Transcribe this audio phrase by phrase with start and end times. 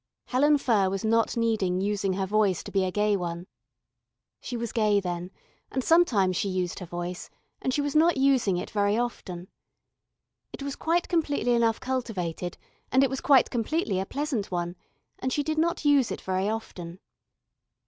[0.25, 3.45] Helen Furr was not needing using her voice to be a gay one.
[4.39, 5.29] She was gay then
[5.71, 7.29] and sometimes she used her voice
[7.61, 9.47] and she was not using it very often.
[10.53, 12.57] It was quite completely enough cultivated
[12.91, 14.75] and it was quite completely a pleasant one
[15.19, 16.97] and she did not use it very often.